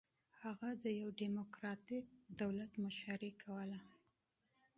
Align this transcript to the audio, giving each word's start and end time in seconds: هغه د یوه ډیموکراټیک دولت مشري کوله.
هغه 0.41 0.69
د 0.83 0.85
یوه 0.99 1.11
ډیموکراټیک 1.21 2.05
دولت 2.41 2.71
مشري 2.83 3.31
کوله. 3.43 3.79